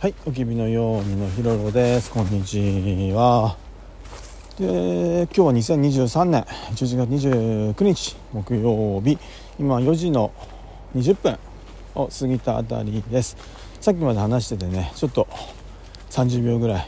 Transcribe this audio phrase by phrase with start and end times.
[0.00, 2.12] はい、おきびのようにのひろろです。
[2.12, 3.56] こんにちは。
[4.56, 9.18] で、今日は2023年11月29日木曜日、
[9.58, 10.30] 今4時の
[10.94, 11.36] 20分
[11.96, 13.36] を過ぎたあたりです。
[13.80, 15.26] さっきまで話しててね、ちょっと
[16.10, 16.86] 30秒ぐらい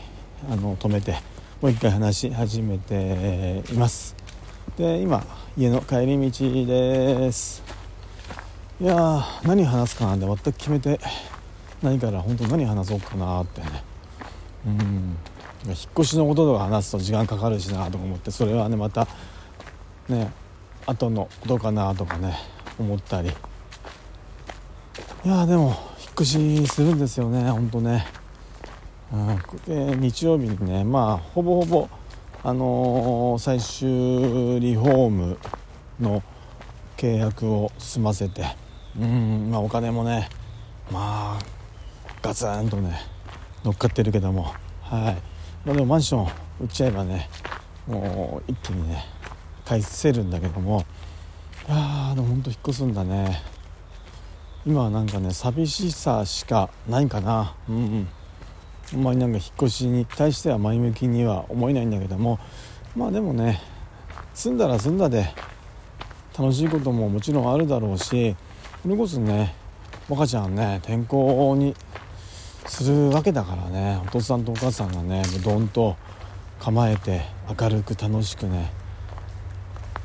[0.49, 1.17] あの止めて、
[1.61, 4.15] もう一回話し始めています。
[4.77, 5.25] で、今
[5.57, 7.65] 家の帰り道です。
[8.81, 11.01] いや何話すかなんて全く決めて
[11.83, 13.61] ないから本当何話そうかなって。
[13.61, 13.83] ね
[14.67, 15.17] うん。
[15.67, 19.07] 引っ越しのこととか話すと時間かかるしなとか思ってそれはねまた
[20.09, 20.33] ね
[20.87, 22.35] 後のことかなとかね
[22.79, 23.31] 思ったり。
[25.23, 25.77] いやでも引っ
[26.15, 28.07] 越しするんですよねほんとね、
[29.13, 31.89] うん、で日曜日にねまあほぼほぼ
[32.43, 35.39] あのー、最終リフォーム
[36.01, 36.23] の
[36.97, 38.45] 契約を済ませて
[38.99, 39.51] うん。
[39.51, 40.31] まあお金もね
[40.91, 41.60] まあ
[42.23, 43.01] ガツンとね
[43.65, 44.55] 乗っかってるけども。
[44.83, 45.23] はい。
[45.65, 46.29] まあ、でもマンション
[46.61, 47.29] 売っちゃえばね
[47.87, 49.05] もう一気にね
[49.65, 50.85] 返せるんだけども。
[51.69, 53.43] いやでもほんと引っ越すんだね。
[54.67, 57.55] 今はなんかね寂しさしかないかな。
[57.69, 58.09] うんうん。
[58.93, 62.39] あんまりなんか引っ越しに対しては前向きには思えないんだけども。
[62.97, 63.61] まあでもね
[64.35, 65.33] 住んだら住んだで
[66.37, 68.35] 楽しいことももちろんあるだろうし
[68.83, 69.55] それこそね
[70.09, 71.75] 若ちゃんね天候に
[72.71, 74.01] するわけだからね。
[74.07, 75.97] お父さんとお母さんがねもうどんと
[76.61, 77.23] 構えて
[77.61, 78.71] 明るく楽しくね。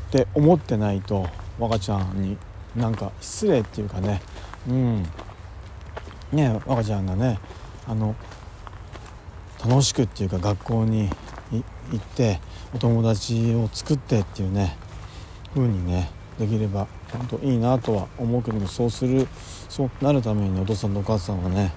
[0.07, 1.27] って思ってないと
[1.59, 2.37] 若ちゃんに
[2.75, 4.19] なんか失礼っていうかね。
[4.67, 5.03] うん。
[6.31, 7.37] ね若ちゃんがね
[7.87, 8.15] あの
[9.63, 11.07] 楽しくっていうか学校に
[11.51, 11.63] 行
[11.95, 12.39] って
[12.73, 14.75] お友達を作ってっていうね
[15.53, 19.27] 風にねできれば本当いいなとは思うけどもそうする
[19.69, 21.71] そうなるためにお父さんとお母さんはね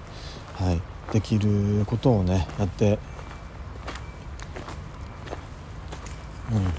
[0.59, 0.81] はい、
[1.13, 2.99] できることをねやって、
[6.51, 6.69] うん、や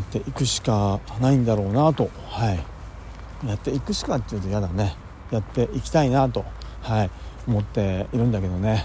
[0.00, 4.96] っていくしかないんだろうなと、はい、やっていくしかっていうと嫌だね。
[5.30, 6.44] やっていきたいなと、
[6.82, 7.10] はい、
[7.46, 8.84] 思っているんだけどね。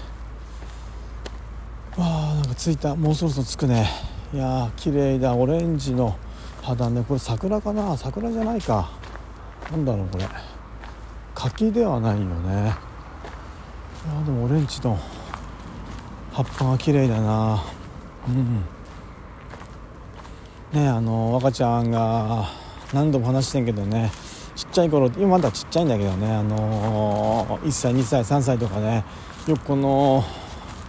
[1.96, 2.94] わあなんか着いた。
[2.94, 3.90] もうそろそろ着くね。
[4.32, 5.34] いやー綺麗だ。
[5.34, 6.16] オレンジの
[6.68, 7.96] 肌ねこれ桜かな？
[7.96, 8.90] 桜じゃないか。
[9.70, 10.26] なんだろうこれ。
[11.34, 12.74] 柿ではないよね。
[14.06, 14.98] あでもオレンジの
[16.30, 17.64] 葉っぱが綺麗だな。
[18.28, 18.64] うん。
[20.78, 22.44] ねあの若ちゃんが
[22.92, 24.10] 何度も話してんけどね
[24.54, 29.04] ちっちゃい頃今まだちっちゃいんだけどねあの1歳2歳3歳とかね
[29.46, 30.22] よくこの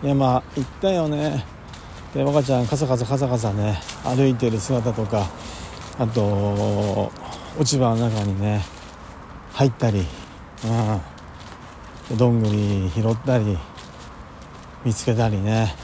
[0.03, 1.45] 山行ったよね。
[2.13, 5.29] で若ちゃんカサカサカサカサね歩いてる姿とか
[5.99, 7.11] あと
[7.59, 8.61] 落ち葉の中にね
[9.51, 10.05] 入ったり
[12.09, 13.57] うんどんぐり拾ったり
[14.85, 15.75] 見つけたりね。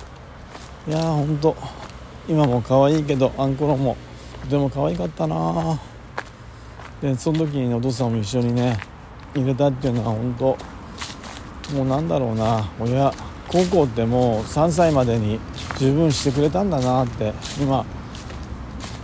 [0.87, 1.55] いやーほんと
[2.29, 3.97] 今も可愛いけどあんころも
[4.43, 5.77] とても可愛かったな。
[7.01, 8.77] でその時にお父さんも一緒にね
[9.35, 12.69] 入れたっていうのは本当もうなんだろうな。
[12.79, 13.11] 親
[13.49, 15.39] 高校ってもう3歳までに
[15.77, 17.85] 十分してくれたんだなって今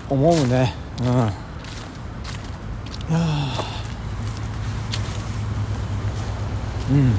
[0.10, 0.80] 思うね。
[1.02, 1.08] うん。
[1.08, 1.34] いや
[6.92, 7.14] うん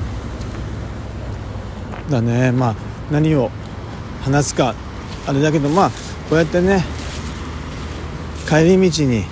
[2.10, 2.52] だね。
[2.52, 2.76] まあ
[3.10, 3.50] 何を
[4.22, 4.74] 話すか
[5.26, 5.90] あれだけどまあ
[6.28, 6.84] こうやってね
[8.48, 9.24] 帰り道に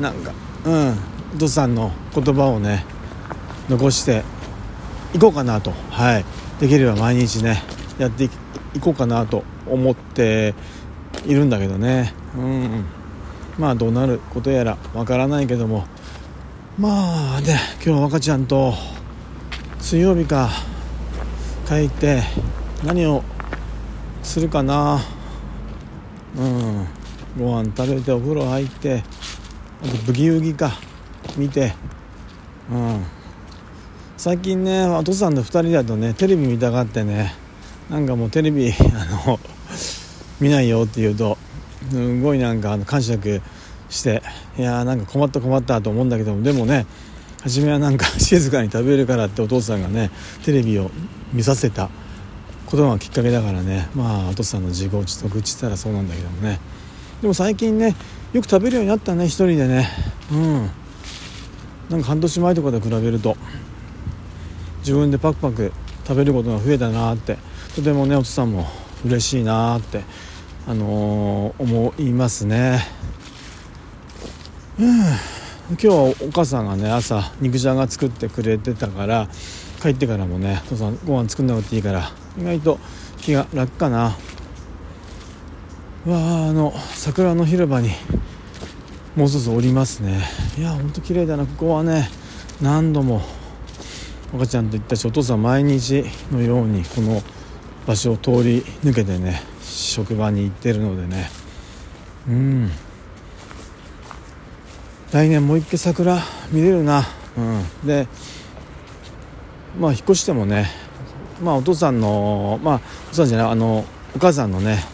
[0.00, 0.32] なんか
[0.64, 0.96] うん
[1.34, 2.84] お父さんの言葉をね
[3.68, 4.24] 残して
[5.14, 5.72] いこうかなと。
[5.90, 6.24] はい。
[6.58, 7.62] できれば毎日ね
[7.98, 8.30] やってい
[8.80, 10.54] こうかなと思って
[11.26, 12.14] いるんだけどね。
[12.36, 12.84] うん
[13.58, 15.84] まあどうなることやらわからないけども。
[16.78, 18.72] まあね今日赤ちゃんと
[19.80, 20.48] 水曜日か。
[21.66, 22.22] 帰って
[22.84, 23.22] 何を
[24.22, 25.00] するかな。
[26.36, 26.86] うん。
[27.38, 29.02] ご飯食べてお風呂入って
[29.82, 30.72] あとブギウギか。
[31.36, 31.74] 見て。
[32.70, 33.04] うん。
[34.16, 37.34] 最近ねお父さんと2人だとねテレビ見たがってね。
[37.90, 39.40] なんかもうテレビあの
[40.40, 41.36] 見ないよって言うと
[41.90, 43.40] すごいなんかあの感触
[43.88, 44.22] して
[44.58, 46.86] いやーなんか困った困ったと思うんだけどもでもね
[47.42, 50.10] 初めはなんか 静かに食べるからってお父さんがね
[50.44, 50.90] テレビを
[51.32, 51.88] 見させた
[52.66, 53.88] ことがきっかけだからね。
[53.94, 56.60] まあお父さんの自業自得っつったらそうなんだけどもね。
[57.22, 57.94] でも最近ね
[58.34, 59.88] よく食べるようになったね一人でね。
[60.30, 60.70] うん。
[61.88, 63.36] なんか半年前とかで比べると
[64.80, 65.72] 自分でパクパク
[66.06, 67.38] 食べることが増えたなって。
[67.74, 68.66] とてもねお父さんも
[69.06, 70.02] 嬉しいなって
[70.68, 72.86] あのー、思いますね。
[74.78, 74.98] うん。
[75.70, 79.28] 今日はお母さんがね朝肉じゃが作ってくれてたから
[79.82, 82.78] 帰ってからもね「父さんご飯作んなくていいから意外と
[83.18, 84.16] 気が楽かな」
[86.06, 87.90] わああの桜の広場に
[89.16, 90.22] もうそろそろおりますね。
[90.58, 91.44] いやほんと綺麗だな。
[91.44, 92.10] ここはね
[92.60, 93.22] 何度も
[94.34, 97.22] 赤ちゃんと言ったしお父さん毎日のようにこの
[97.86, 99.42] 場所を通り抜けてね
[99.78, 101.30] 職場に行ってるのでね。
[102.28, 102.70] うん。
[105.12, 106.18] 来年もう一回桜
[106.52, 107.02] 見れるな、
[107.36, 108.06] うん、で
[109.78, 110.68] まあ引っ越してもね
[111.42, 114.84] まあお父さんのまあお父さんじゃないあのお母さんのね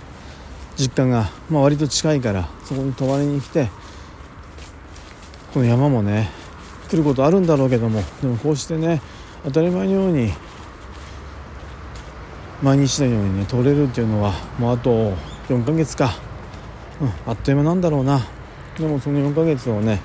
[0.77, 3.69] 実家が、まあ、割と近いからそこに泊まりに来て
[5.53, 6.31] この山もね
[6.89, 9.01] 来ることあるんだろうけどもでもこうしてね
[9.45, 10.33] 当たり前のように
[12.65, 15.13] 毎日のようにね取れるっていうのはもうあと
[15.51, 16.15] 4ヶ月か、
[16.99, 18.27] うん、あっという間なんだろうな。
[18.79, 20.01] でもその4ヶ月をね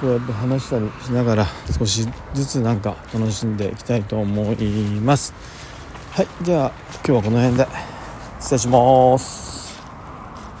[0.00, 1.46] こうやって話したりしながら
[1.78, 4.56] 少しずつなんか楽しんでいきたいと思い
[5.00, 5.32] ます。
[6.10, 7.68] はいじゃあ今日はこの辺で
[8.40, 9.55] 失礼します。